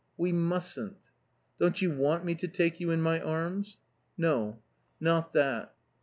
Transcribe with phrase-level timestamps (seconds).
[0.17, 1.11] "We mustn't."
[1.59, 3.81] "Don't you want me to take you in my arms?"
[4.17, 4.63] "No.
[4.99, 5.75] Not that."